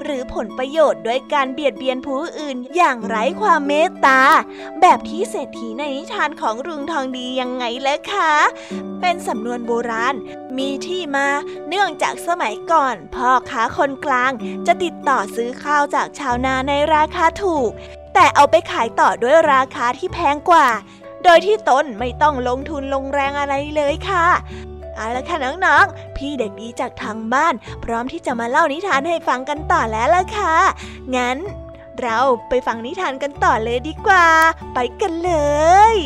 [0.04, 4.20] หรือผลประโยชน์ด้วยการเบียดเบียนผู้อื่นอย่างไร้ความเมตตา
[4.80, 8.32] แบบที่เศรษฐีในนิทานของรุงทองดียังไงล่ะคะ
[9.00, 10.14] เป็นสำนวนโบราณ
[10.58, 11.28] มีที่มา
[11.68, 14.32] เนื่องจากสมัยก่อน พ่อค้าคนกลาง
[14.66, 17.70] จะติดต่อซื้อข้าวจากชาวนาในราคาถูก
[18.14, 20.68] แต่เอาไปขายต่อด้วยราคาที่แพงกว่า
[21.24, 24.26] โดยที่ตนไม่ต้องลงทุนลงแรงอะไรเลยค่ะ
[24.94, 27.54] เอาละค่ะน้องๆ พี่เด็กดีจากทางบ้าน
[27.84, 30.54] พร้อมที่จะมาเล่านิทานให้ฟังกันต่อแล้วล่ะค่ะ
[31.16, 31.38] งั้น
[32.02, 34.26] เราไปฟังนิทานกันต่อเลยดีกว่า
[34.74, 35.32] ไปกันเล
[35.94, 35.96] ย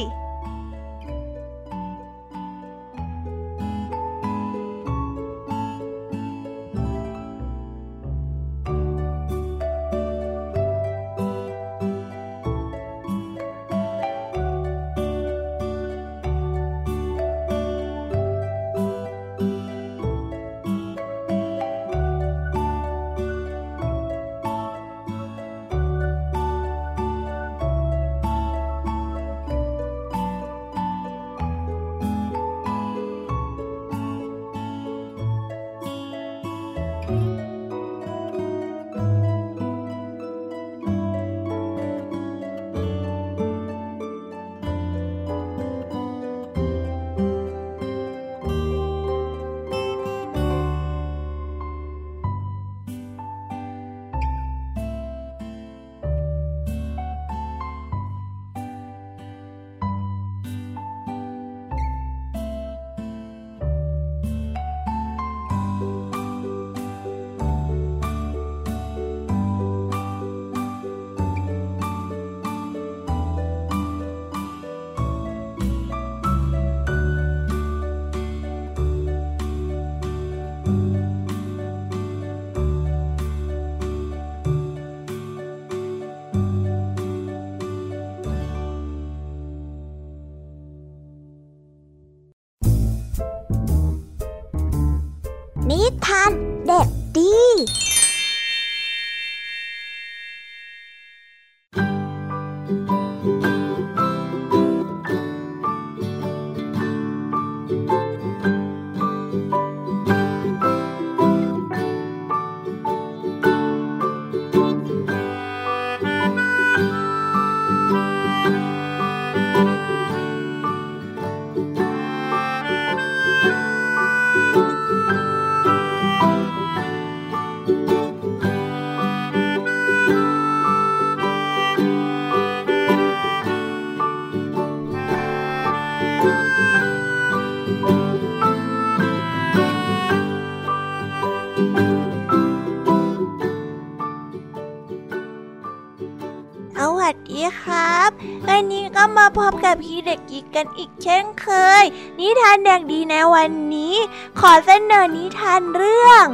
[149.83, 151.49] พี่เด็กกีกันอีกเช่นเค
[151.83, 151.85] ย
[152.19, 153.95] นิทานแดงดีในวันนี้
[154.41, 156.27] ขอเสนอนิทานเรื่อง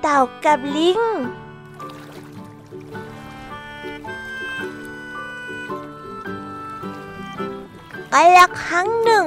[0.00, 1.00] เต่ากับลิง
[8.12, 9.26] กันละครั้งหนึ่ง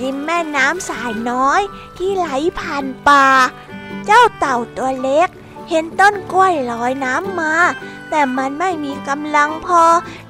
[0.00, 1.60] ริมแม่น้ำสายน้อย
[1.96, 2.28] ที่ไหล
[2.58, 3.26] ผ่านป่า
[4.06, 5.28] เจ้าเต่าตัวเล็ก
[5.74, 7.54] เห็นต้นกล้วยลอยน้ำมา
[8.10, 9.82] แต่มันไม่มีกำลังพอ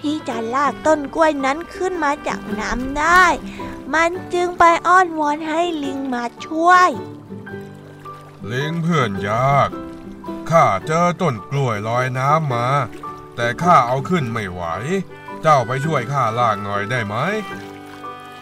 [0.03, 3.25] ที่จะลากต้นกล้วยนั้นขึ้นมาจากน้ำได้
[3.95, 6.89] มันจึงไปอ้อนวอนให้ลิงมาช่วย
[8.53, 9.69] ลิงเพื่อนยาก
[10.51, 12.67] ข้าเจอต้นกล้วยลอยน้ำมา
[13.37, 14.63] แต่ข้าเอาขึ้นไม่ไหว
[15.43, 17.17] เจ้าไปช่วยข้าลากหน่อยได้ไหม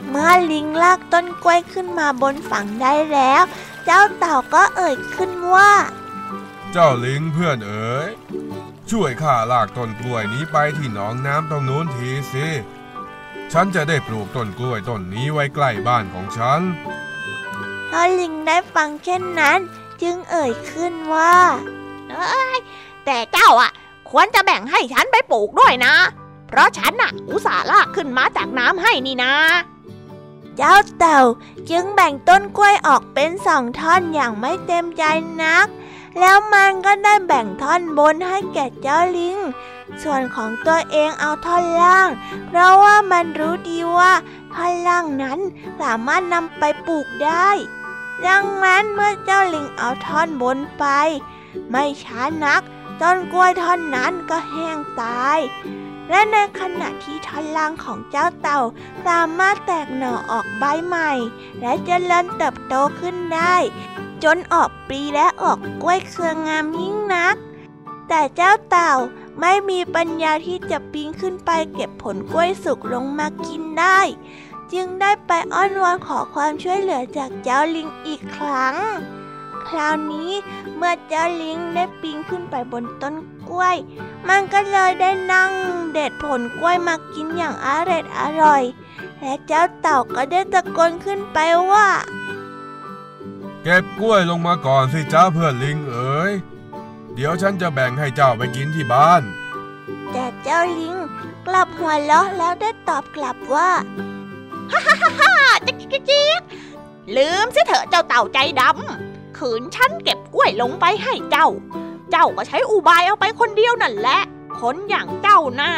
[0.08, 3.42] เมื่อลิงลากต้นกล้วยขึ้นมาบนฝั่งได้แล้ว
[3.84, 5.72] เจ้าเต่าก็เอ่ยขึ้นว่า
[6.72, 8.08] เจ้าลิงเพื่อนเอ๋ย
[8.90, 12.48] ช่วยข้าลากต้นกล้วยนี้ไปที่หนองน้ำตรงนู้นทีสิ
[13.52, 16.60] ฉันจะได้ปลูกต้นกล้วยต้นนี้ไว้ใกล้บ้านของฉัน
[17.90, 19.58] พอลิงได้ฟังเช่นนั้น
[20.02, 21.36] จึงเอ่ยขึ้นว่า
[22.10, 22.58] เอ้ย
[23.04, 23.70] แต่เจ้าอะ
[24.10, 25.94] ควรจะแบ่งให้ฉันไปปลูกด้วยนะ
[26.48, 29.34] เพราะฉันอะ อุตส่าห์ลากขึ้นมาจากน้ำให้นี่นะ
[30.56, 31.20] เจ้าเต่า
[31.70, 35.02] จึงแบ่งต้นกล้วยออกเป็นสองท่อนอย่างไม่เต็มใจ
[35.42, 35.66] นัก
[36.18, 39.38] แล้วมันก็ได้แบ่งท่อนบนให้แก่เจ้าลิง
[40.02, 42.08] ส่วนของตัวเองเอาท่อนล่าง
[42.46, 44.12] เพราะว่ามันรู้ดีว่า
[44.54, 45.38] ท่อนล่างนั้น
[45.80, 47.48] สามารถนำไปปลูกได้
[48.26, 50.84] ดังนั้นเมื่อเจ้าลิงเอาท่อนบนไป
[51.70, 52.62] ไม่ช้านัก
[53.00, 55.38] ต้นกล้วยท่อนนั้นก็แห้งตาย
[56.10, 58.60] และในขณะที่ท่อนล่างของเจ้าเต่า
[59.06, 61.10] สามารถแตกหน่อออกใบใหม่
[61.60, 63.54] และจะเจริญเติบโตขึ้นได้
[64.24, 67.36] จนออกปลีและออกกล้วยเครืองามยิ่งนัก
[68.08, 68.92] แต่เจ้าเต่า
[69.40, 74.00] ไม่มีปัญญาที่จะปีนขึ้นไปเก็บผลกล้วยสุกลงมากินได้
[74.72, 78.76] จึงได้ไปอ้อนวอนขอความช่วยเหลือจากเจ้าลิงอีกครั้ง
[79.68, 80.30] คราวนี้
[80.76, 83.14] เมื่อเจ้าลิงได้ปีนขึ้นไปบนต้น
[83.48, 83.76] กล้วย
[84.28, 85.52] มันก็เลยได้นั่ง
[85.92, 88.62] เด็ดผลกล้วยมากินอย่างอร่อยอร่อย
[89.20, 91.38] และเจ้าเต่าก็ได้ตะโกนขึ้นไป
[91.72, 91.88] ว่า
[93.62, 96.32] เก็บกล้วยลงมาก่อนสิจ้าเพื่อนลิงเอ๋ย
[97.14, 99.22] เดี๋ยวฉันจะแบ่งให้เจ้าไปกินที่บ้าน
[100.12, 100.96] แต่เจ้าลิง
[101.46, 103.70] กลับหัวเราะแล้วได้ตอบกลับว่า
[105.20, 105.34] อ่า
[105.66, 106.40] จิกจิกจิก
[107.16, 111.48] ลืมสิเถอะเจ้าเต่าใจดำขืนฉันเก็บกล้วยลงไปให้เจ้า
[112.10, 114.20] เจ้าก็ใช้อุบายเอาไปคนเดียวนั่นแหละ
[114.60, 115.72] คนอย่างเจ้าน่า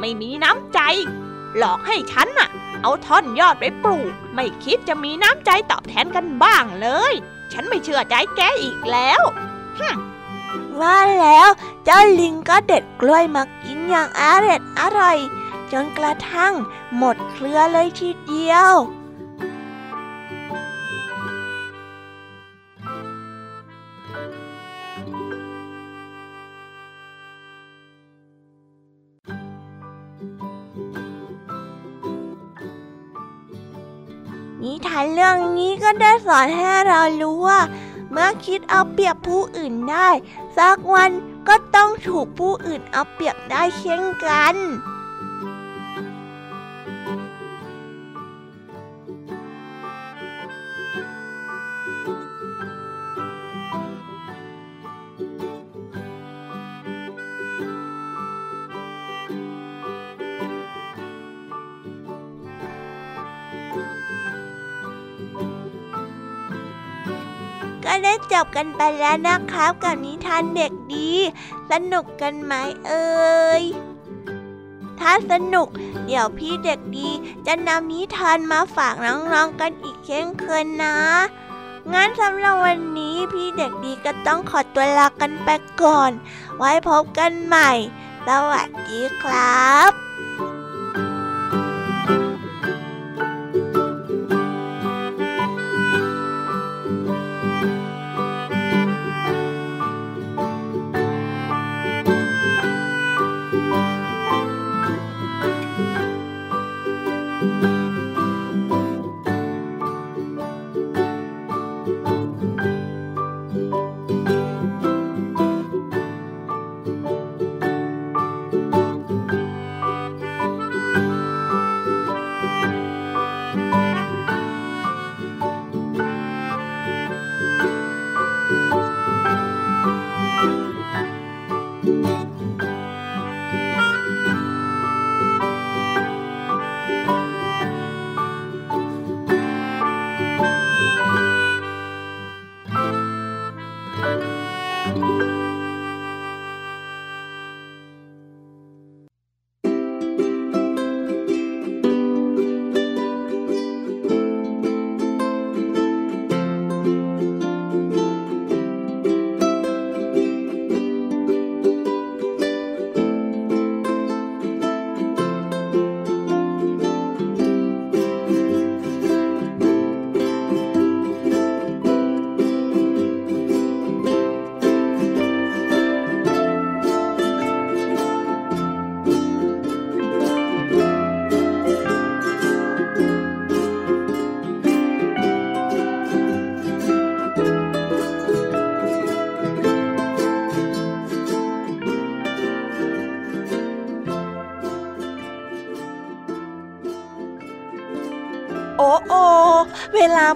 [0.00, 0.80] ไม่มีน้ำใจ
[1.58, 2.48] หลอกให้ฉันน่ะ
[2.82, 7.14] เอาท่อนยอดไปปลูก ไม่คิดจะมีน้ำใจตอบแทนกันบ้างเลย
[7.52, 9.20] ฉันไม่เชื่อใจแกอีกแล้ว
[10.80, 11.48] ว่าแล้ว
[11.84, 15.18] เจ้าลิงก็เด็ดกล้วยมากินอย่างอร่อยอร่อย
[15.72, 16.54] จนกระทั่ง
[16.96, 37.60] หมดเครือเลยทีเดียวานเรื่องนี้ก็ได้สอนให้เรารู้ว่า
[38.10, 40.08] เมื่อคิดเอาเปรียบผู้อื่นได้
[40.56, 41.10] สักวัน
[41.48, 44.54] ก็ต้องถูกผู้อื่นเอาเปรียบได้เช่นกัน
[68.06, 71.10] ได้จบกันไปแล้วนะครับกับนิทานเด็กดี
[71.70, 72.52] สนุกกันไหม
[72.86, 73.62] เอ่ย
[75.00, 75.68] ถ้าสนุก
[76.04, 77.08] เดี๋ยวพี่เด็กดี
[77.46, 80.96] จะนำนิทานมาฝากน้องๆกันอีกเช่นเคยนะ
[81.92, 85.50] งั้นสำหรับวันนี้พี่เด็กดีก็ต้องขอตัวลากันไป
[85.82, 86.12] ก่อน
[86.58, 87.70] ไว้พบกันใหม่
[88.26, 90.05] สวัสดีครับ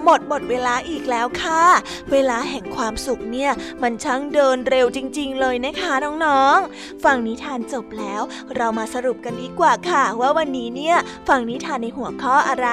[0.03, 1.63] หมดหมดเวลาอีกแล้วค่ะ
[2.11, 5.93] เวลาแห่งความสุขเนี่ย มันช่างเดินเร็วจริง ๆ เลยนะคะ
[6.25, 8.21] น้องๆ ฟังนิทานจบแล้ว
[8.55, 10.97] เรามาสรุปกันดีกว่าค่ะ ว่าวันนี้เนี่ย
[11.27, 12.67] ฟังนิทานในหัวข้ออะไร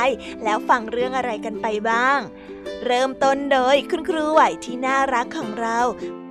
[0.45, 2.19] แล้วฟังเรื่องอะไรกันไปบ้าง
[2.87, 5.79] เริ่มต้นโดยคุณครูไหวที่น่ารักของเรา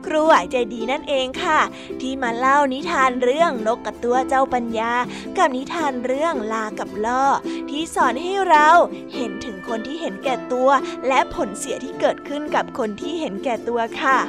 [0.07, 1.59] ครูไหวใจดีนั่นเองค่ะ
[2.01, 4.93] ที่มาเล่านิทานเรื่องนกกระตัวเจ้าปัญญา
[5.37, 7.25] กับนิทานเรื่องลากับล่อ
[7.69, 8.69] ที่สอนให้เรา
[9.15, 10.69] เห็นถึงคนที่เห็นแก่ตัว
[11.07, 14.19] และผลเสียที่เกิดขึ้นกับคนที่เห็นแก่ตัวค่ะ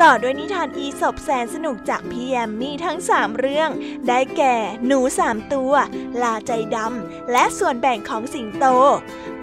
[0.00, 3.70] ต่อด้วยนิทานอีสบแสนสนุกจากพี่แยมมี่ทั้งสามเรื่อง
[4.08, 4.56] ได้แก่
[4.86, 5.72] หนูสามตัว
[6.22, 8.66] ลาใจดำและส่วนแบ่งของสิงโต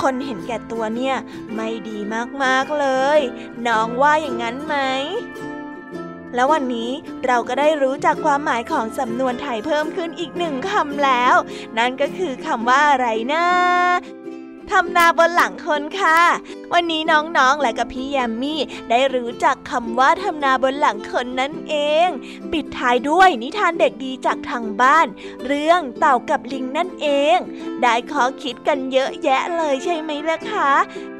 [0.01, 1.15] คนเห็นแก่ตัวเนี่ย
[1.55, 1.97] ไม่ดี
[2.43, 3.19] มากๆเลย
[3.67, 4.75] น้องว่าอย่างนั้นไหม
[6.35, 6.91] แล้ววันนี้
[7.25, 11.35] เราก็ได้รู้จักความหมายของสำนวนไทยเพิ่มขึ้นอีกหนึ่งคำแล้ว
[11.77, 13.45] นั่นก็คือคำว่าอะไรนะ
[14.71, 16.19] ทำนาบนหลังคนค่ะ
[16.73, 21.75] วันนี้น้องๆ และกับพี่แยมมี่ได้รู้จักคำว่าทำนาบนหลังคนนั่นเอ
[22.07, 22.09] ง
[22.51, 25.07] ปิดท้ายด้วยนิทานเด็กดีจากทางบ้าน
[25.45, 27.37] เรื่องเต่ากับลิงนั่นเอง
[27.81, 30.71] ได้ข้อคิดกันเยอะแยะเลยใช่ไหมล่ะคะ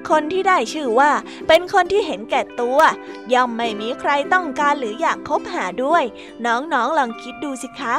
[0.10, 1.12] คนที่ได้ชื่อว่า
[1.48, 2.80] เป็นคนที่เห็นแก่ตัว
[3.34, 6.04] ย่อมไม่มีใครต้องการหรืออยากคบหาด้วย
[6.46, 7.96] น้องๆลองคิดดูสิคะ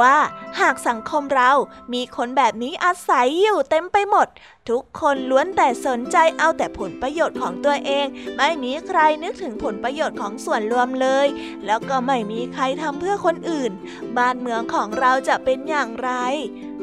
[0.00, 0.16] ว่า
[0.60, 1.50] หากสังคมเรา
[1.94, 4.26] มีคนแบบนี้อาศัยอยู่เต็มไปหมด
[4.70, 8.06] ทุกคนล้วนแต่สนใจเอาแต่ผลประโยชน์ของตัวเอง
[8.36, 11.26] ไม่มีใครนึกถึงผลประโยชน์ของส่วนรวมเลย
[11.66, 13.72] แล้วก็ไม่มีใครทำเพื่อคนอื่น
[14.16, 16.10] บ้านเมืองของเราจะเป็นอย่างไร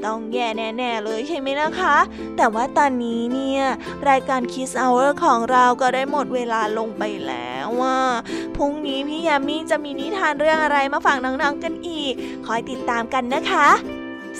[0.05, 1.97] ต้องแย่แน่ๆเลยใช่ไหมนะคะ
[2.37, 3.63] แต่ว่าตอนนี้เนี่ย
[4.09, 7.99] รายการ Kiss Hour ของเราก็ได้หมดเวลาลงไปแล้วว่า
[8.57, 12.13] พรุ่งนี้พี่ยามีจะมีนิทานเรื่องอะไรมาฝากน้องๆกันอีก
[12.45, 13.67] คอยติดตามกันนะคะ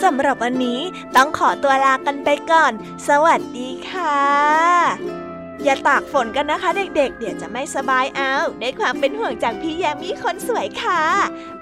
[0.03, 0.79] สำหรับวันนี้
[1.15, 2.71] ต้องขอตัวลากันไปก่อน
[3.07, 4.21] สวัสดีค่ะ
[5.63, 11.01] อย่าตากฝนกันนะคะ เด็กๆ เดี๋ยวจะไม่สบายเอาได้ความเป็นห่วงจากพี่แยมมี่คนสวยค่ะ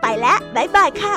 [0.02, 1.16] ไปแล้วบ๊ายบายค่ะ